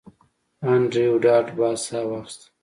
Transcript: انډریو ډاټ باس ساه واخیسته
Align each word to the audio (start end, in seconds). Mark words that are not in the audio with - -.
انډریو 0.69 1.15
ډاټ 1.23 1.47
باس 1.57 1.79
ساه 1.87 2.05
واخیسته 2.09 2.45